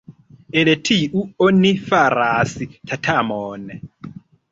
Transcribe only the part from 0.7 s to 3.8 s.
tiu oni faras tatamon.